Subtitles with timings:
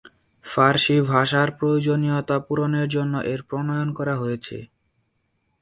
[0.45, 4.57] ফারসি ভাষার প্রয়োজনীয়তা পূরণের জন্য এর প্রণয়ন করা হয়েছে।